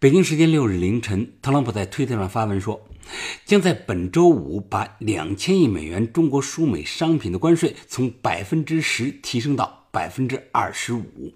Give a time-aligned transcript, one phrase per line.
[0.00, 2.88] 北京时间六日凌晨，特朗普在推特上发文说，
[3.44, 11.34] 将在本周五把两千亿美元中国输美商品的关税从百分之十提升到百分之二十五。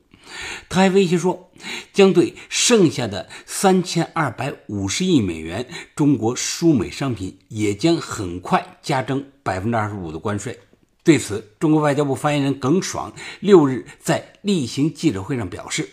[0.70, 1.50] 他还威胁说，
[1.92, 10.58] 将对剩下的三千二百五十亿美元中国输美商品也将很快加征百分之二十五的关税。
[11.02, 15.86] 对此，中国外交部发言人耿爽六日在例行记者会上表示，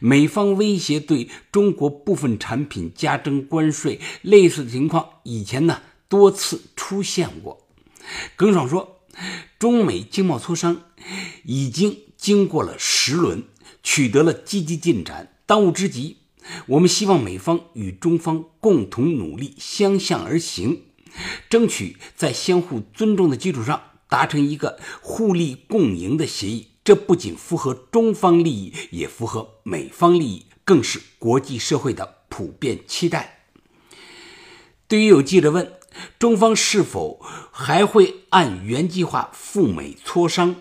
[0.00, 7.68] 美方威胁对中国部分产品加征关税，类似的情况以前呢多次出现过。
[8.34, 9.02] 耿爽说，
[9.60, 10.82] 中美经贸磋商
[11.44, 11.98] 已经。
[12.20, 13.44] 经过了十轮，
[13.82, 15.32] 取得了积极进展。
[15.46, 16.18] 当务之急，
[16.66, 20.82] 我们希望美方与中方共同努力，相向而行，
[21.48, 26.66] 争取在相互尊重的基础上达成一个互利共赢的协议。
[26.82, 33.44] 这不仅符合中方利益，也符合美方利益，更是国际社会的普遍期待。
[34.88, 35.72] 对于有记者问
[36.18, 37.20] 中方是否
[37.52, 40.56] 还会按原计划赴美磋商？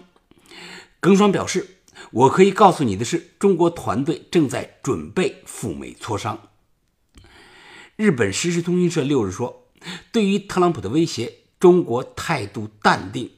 [0.99, 1.77] 耿爽表示
[2.11, 6.49] ：“我可以告诉你的是，中国团队正在准备赴美磋商。”
[7.95, 9.67] 日本时事通讯社六日说
[10.11, 13.31] ：“对于特朗普的威胁，中国态度淡定，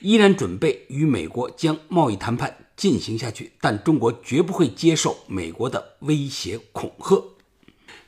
[0.00, 7.36] 依然准备与美国将贸易谈判进行下去，但中国绝不会接受美国的威胁恐吓。”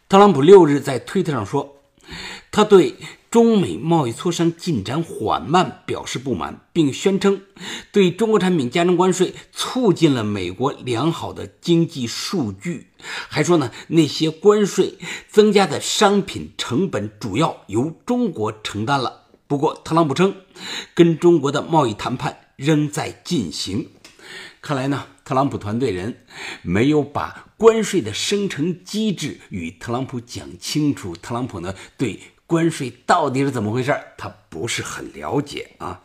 [0.08, 1.76] 特朗普六日在推特上说
[2.50, 2.96] ：“他对。”
[3.32, 7.40] 中美贸易磋商进展缓慢，表示不满，并宣称
[7.90, 12.88] 对中国产品加征关税促进了美国良好的经济数据，
[13.30, 14.98] 还说呢那些关税
[15.30, 19.21] 增加的商品成本主要由中国承担了。
[19.52, 20.34] 不过，特朗普称
[20.94, 23.90] 跟中国的贸易谈判仍在进行。
[24.62, 26.24] 看来呢，特朗普团队人
[26.62, 31.14] 没有把关税的生成机制与特朗普讲清楚。
[31.14, 32.18] 特朗普呢对。
[32.46, 33.94] 关税到底是怎么回事？
[34.16, 36.00] 他不是很了解啊。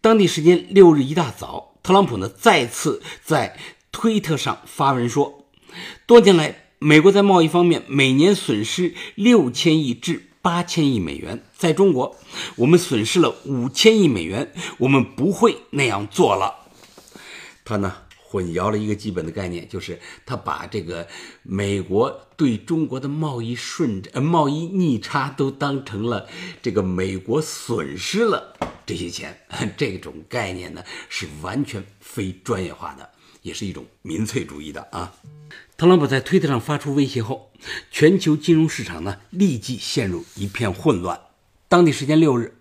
[0.00, 3.58] 当地时间六日一大早，特朗普呢再次在
[3.90, 5.48] 推特上发文说，
[6.06, 12.16] 多年来美国在贸易方面每年损失六千亿至八千亿美元，在中国
[12.56, 16.70] 我们损失了五千亿美元，我们不会那样做了。
[17.66, 17.94] 他呢？
[18.30, 21.06] 混淆了一个基本的概念，就是他把这个
[21.42, 26.26] 美国对中国的贸易顺呃贸易逆差都当成了
[26.62, 28.54] 这个美国损失了
[28.86, 29.38] 这些钱，
[29.76, 33.10] 这种概念呢是完全非专业化的，
[33.42, 35.12] 也是一种民粹主义的啊。
[35.76, 37.47] 特朗普在推特上发出威胁后，
[37.90, 41.20] 全球金融市场呢立即陷入一片混乱。
[41.68, 42.54] 当地时间六日，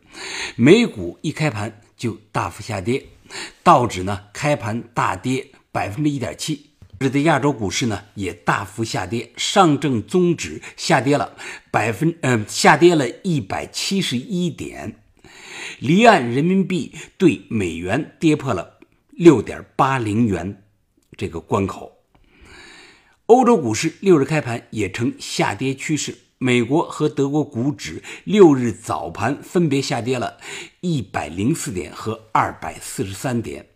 [0.56, 3.06] 美股一开盘就大幅下跌，
[3.64, 5.52] 道指呢开盘大跌。
[5.70, 11.36] 百分之一点七，日的亚洲股市呢也大幅下跌，上证综指下跌了
[11.70, 14.96] 百分，呃，下跌了一百七十一点，
[15.78, 18.80] 离岸人民币对美元跌破了
[19.12, 20.64] 六点八零元
[21.16, 21.97] 这个关口。
[23.28, 30.38] 欧洲股市六日开盘也呈下跌趋势，美国和德国股指六日早盘分别下跌了
[30.80, 33.68] 一百零四点和二百四十三点。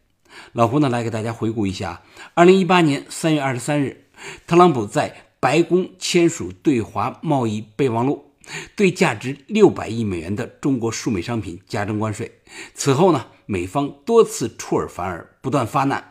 [0.53, 2.01] 老胡呢，来给大家回顾一下：
[2.33, 4.05] 二零一八年三月二十三日，
[4.47, 8.31] 特朗普在白宫签署对华贸易备忘录，
[8.77, 12.39] 对价值六百亿美元的中国输美商品加征关税。
[12.73, 16.10] 此后呢，美方多次出尔反尔，不断发难，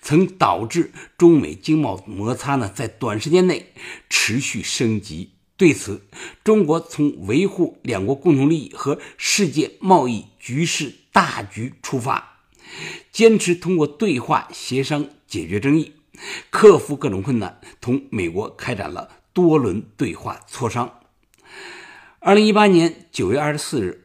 [0.00, 3.72] 曾导致中美经贸摩擦呢在短时间内
[4.08, 5.30] 持续升级。
[5.56, 6.02] 对此，
[6.44, 12.36] 中国从维护两国共同利益和世界贸易局势大局出发。
[13.10, 15.94] 坚持通过对话协商解决争议，
[16.50, 21.00] 克服各种困难，同美国开展了多轮对话磋商。
[22.20, 24.04] 二零一八年九月二十四日，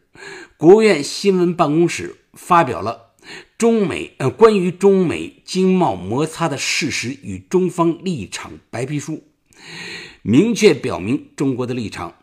[0.57, 3.02] 国务院新闻办公室发表了
[3.63, 9.23] 中美呃关于中美经贸摩擦的事实与中方立场白皮书，
[10.21, 12.15] 明确表明中国的立场：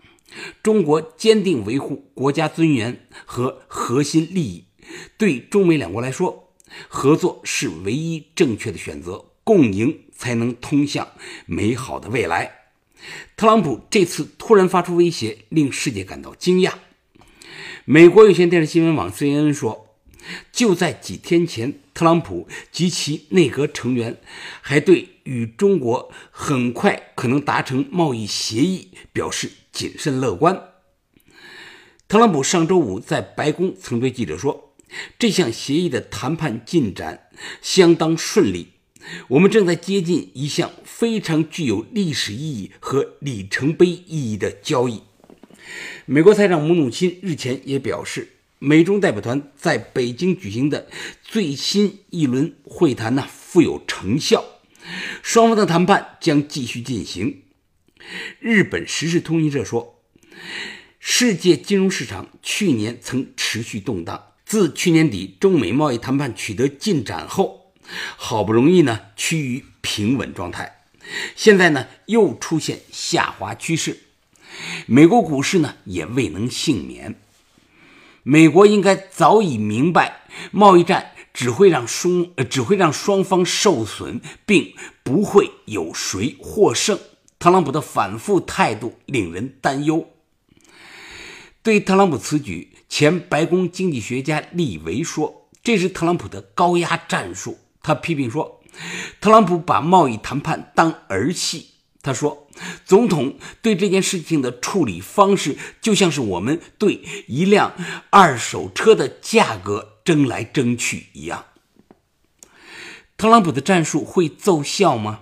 [0.63, 4.65] 中国坚定维护国家尊严和核心利益。
[5.17, 6.53] 对中美两国来说，
[6.89, 11.09] 合作是唯一正确的选择，共赢才能通向
[11.47, 12.53] 美好的未来。
[13.39, 16.75] 特朗普这次突然发出威胁，令世界感到惊讶。
[17.87, 19.90] 美国有线电视新闻网 CNN 说，
[20.53, 24.21] 就在几天前，特朗普及其内阁成员
[24.61, 30.61] 还对与中国很快可能达成贸易协议表示谨慎乐观。
[32.09, 34.75] 特朗普上周五在白宫曾对记者说
[35.19, 37.29] ：“这项协议的谈判进展
[37.62, 38.69] 相当顺利，
[39.29, 45.03] 我们正在接近一项非常具有历史意义和里程碑意义的交易。”
[46.06, 48.40] 美国财长姆努钦日前也表示。
[48.62, 50.87] 美中代表团在北京举行的
[51.23, 54.45] 最新一轮会谈呢，富有成效，
[55.23, 57.45] 双方的谈判将继续进行。
[58.39, 60.03] 日本时事通讯社说，
[60.99, 67.73] 世界金融市场去年曾持续动荡，自去年底中美贸易谈判取得进展后，
[68.19, 70.83] 好不容易呢趋于平稳状态，
[71.35, 74.01] 现在呢又出现下滑趋势，
[74.85, 77.19] 美国股市呢也未能幸免。
[78.22, 86.99] 美国应该早已明白，贸易战只会让双呃只会让双方受损，并不会有谁获胜。
[87.38, 90.06] 特朗普的反复态度令人担忧。
[91.62, 98.61] 对特朗普此举，前白宫经济学家利维说：“这是特朗普的高压战术。”他批评说
[99.20, 101.69] ：“特朗普把贸易谈判当儿戏。”
[102.02, 102.46] 他说
[102.85, 107.75] ：“总统对这件事情的处理方式，就像是我们对一辆
[108.11, 111.47] 二手车的价格争来争去一样。”
[113.17, 115.21] 特朗普的战术会奏效吗？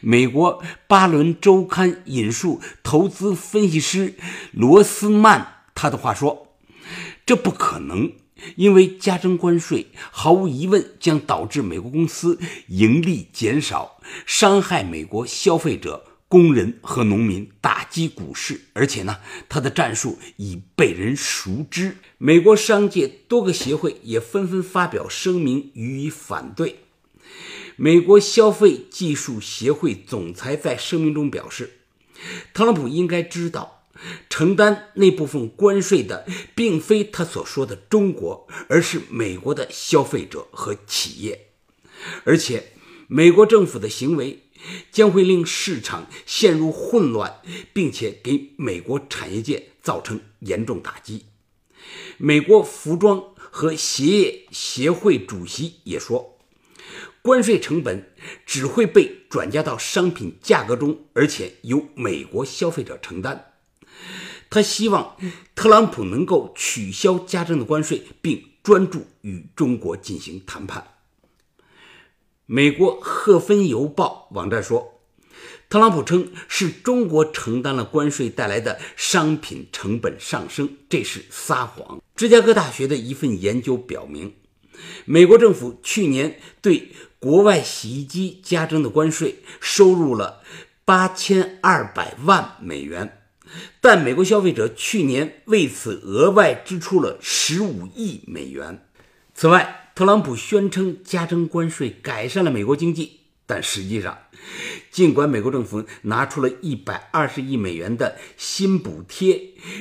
[0.00, 4.14] 美国《巴伦周刊》引述投资分析师
[4.52, 6.54] 罗斯曼他的话说
[7.26, 8.12] ：“这不可能。”
[8.56, 18.62] 因为加征关税毫无疑问将导致美国公司盈利减少，伤害美国消费者、工人和农民，打击股市。
[18.72, 21.98] 而且呢，他的战术已被人熟知。
[22.18, 26.80] 美国商界多个协会也纷纷发表声明予以反对。
[27.76, 31.74] 美国消费技术协会总裁在声明中表示
[32.52, 33.86] ：“特朗普应该知道。”
[34.28, 36.26] 承担那部分关税的，
[36.56, 41.46] 并非他所说的中国，而是美国的消费者和企业。
[42.24, 42.72] 而且，
[43.06, 44.42] 美国政府的行为
[44.90, 47.40] 将会令市场陷入混乱，
[47.72, 51.26] 并且给美国产业界造成严重打击。
[52.16, 56.38] 美国服装和鞋业协会主席也说，
[57.20, 58.12] 关税成本
[58.46, 63.52] 只会被转嫁到商品价格中，而且由美国消费者承担。
[64.50, 65.16] 他希望
[65.54, 70.93] 特朗普能够取消加征的关税，并专注与中国进行谈判。
[72.46, 75.00] 美国《赫芬邮报》网站说，
[75.70, 82.02] 特朗普称是中国承担了关税带来的商品成本上升，这是撒谎。
[82.14, 84.34] 芝加哥大学的一份研究表明，
[85.06, 90.42] 美国政府去年对国外洗衣机加征的关税收入了
[90.84, 93.22] 八千二百万美元。
[93.80, 98.86] 但美国消费者去年为此额外支出了十五亿美元。
[99.34, 104.18] 此外，特朗普宣称加征关税改善了美国经济，但实际上，
[104.90, 109.40] 尽管美国政府拿出了一百二十亿美元的新补贴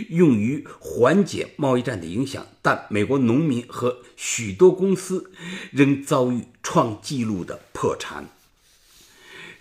[0.09, 5.31] 用于缓解贸易战的影响，但美国农民和许多公司
[5.71, 8.29] 仍遭遇创纪录的破产。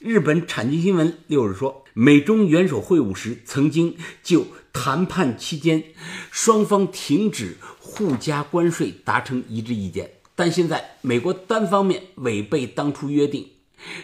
[0.01, 1.79] 日本产经新闻六日说。
[1.95, 5.85] 美中元首会晤时，曾经就谈判期间
[6.31, 10.11] 双方停止互加关税达成一致意见，
[10.43, 13.49] 但现在美国单方面违背当初约定，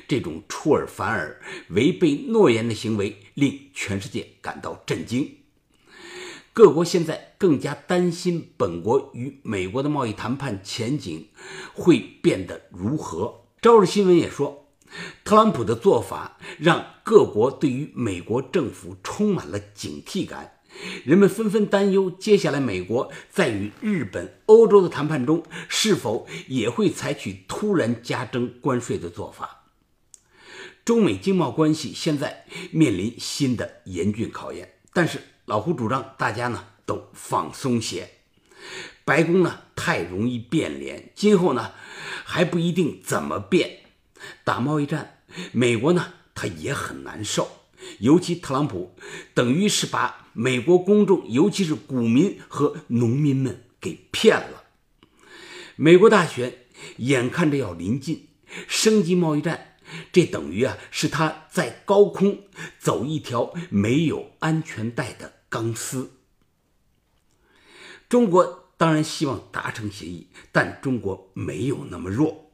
[0.07, 5.39] 这种出尔反尔、违背诺言的行为令全世界感到震惊。
[6.53, 11.27] 各国现在更加担心本国与美国的贸易谈判前景
[11.75, 13.41] 会变得如何。
[13.61, 14.67] 朝日新闻也说。
[15.25, 20.58] 特朗普的做法让各国对于美国政府充满了警惕感，
[21.05, 29.65] 人们纷纷担忧，接下来美国在与日本、欧洲的谈判中是否也会采取突然加征关税的做法。
[30.85, 38.09] 中美经贸关系现在面临新的严峻考验，但是老胡主张大家呢都放松些。
[39.05, 41.73] 白宫呢太容易变脸，今后呢
[42.25, 43.81] 还不一定怎么变。
[44.45, 45.21] 打贸易战，
[45.53, 47.49] 美国呢，他也很难受。
[47.99, 48.95] 尤其特朗普，
[49.35, 54.65] 等于是把美国公众，尤其是股民和农民们给骗了。
[55.77, 56.67] 美国大选
[56.99, 58.29] 眼看着要临近，
[58.67, 59.77] 升级贸易战，
[60.13, 62.45] 这等于啊，是他在高空
[62.79, 66.13] 走一条没有安全带的钢丝。
[68.09, 72.53] 中国当然希望达成协议，但中国没有那么弱。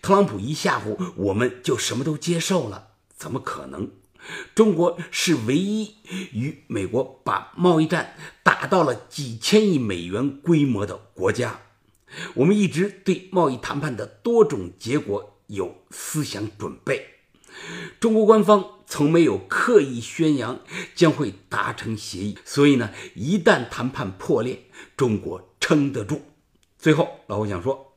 [0.00, 2.94] 特朗普一吓唬，我们就什么都接受了？
[3.16, 3.90] 怎么可能？
[4.54, 5.94] 中国是唯一
[6.32, 11.60] 与美国把贸易战打到了几千亿美元规模的国家。
[12.34, 17.06] 我们一直对贸易谈判的多种结果有思想准备。
[17.98, 20.60] 中国官方从没有刻意宣扬
[20.94, 24.64] 将会达成协议，所以呢，一旦谈判破裂，
[24.96, 26.22] 中国撑得住。
[26.78, 27.94] 最后，老胡想说，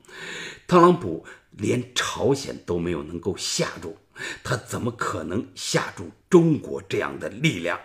[0.67, 1.25] 特朗普
[1.59, 3.97] 连朝鲜都没有能够吓住，
[4.43, 7.79] 他怎么可能吓住中国这样的力量？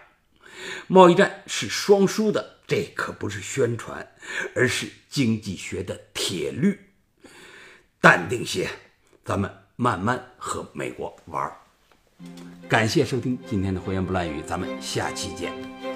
[0.86, 4.08] 贸易战是双输的，这可不是宣传，
[4.54, 6.78] 而是经济学的铁律。
[8.00, 8.70] 淡定些，
[9.24, 11.52] 咱们慢慢和美国玩。
[12.68, 15.93] 感谢收听今天的《胡言不乱语》，咱们下期见。